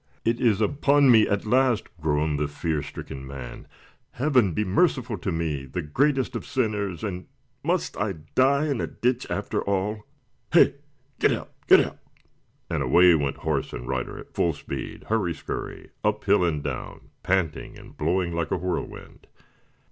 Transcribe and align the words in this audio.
"It 0.25 0.39
is 0.41 0.61
upon 0.61 1.11
me 1.11 1.27
at 1.27 1.45
last!" 1.45 1.83
groaned 2.01 2.39
the 2.39 2.47
fear 2.47 2.81
stricken 2.81 3.27
man. 3.27 3.67
"Heaven 4.13 4.51
be 4.51 4.65
merciful 4.65 5.15
to 5.19 5.31
me, 5.31 5.65
the 5.65 5.83
greatest 5.83 6.35
of 6.35 6.43
sinners! 6.43 7.03
And 7.03 7.27
must 7.63 7.95
I 7.97 8.13
die 8.33 8.65
in 8.67 8.81
a 8.81 8.87
ditch, 8.87 9.27
after 9.29 9.61
all? 9.61 10.01
He! 10.53 10.73
get 11.19 11.33
up! 11.33 11.53
get 11.67 11.81
up!" 11.81 11.99
And 12.67 12.81
away 12.81 13.13
went 13.13 13.37
horse 13.45 13.73
and 13.73 13.87
rider 13.87 14.17
at 14.17 14.33
full 14.33 14.53
speed 14.53 15.03
hurry 15.03 15.35
scurry 15.35 15.91
up 16.03 16.23
hill 16.23 16.43
and 16.43 16.63
down 16.63 17.09
panting 17.21 17.77
and 17.77 17.95
blowing 17.95 18.33
like 18.33 18.49
a 18.49 18.57
whirlwind. 18.57 19.27